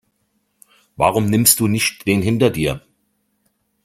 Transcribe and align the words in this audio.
Warum 0.95 1.27
nimmst 1.27 1.59
du 1.59 1.67
nicht 1.67 2.07
den 2.07 2.23
hinter 2.23 2.49
dir? 2.49 2.83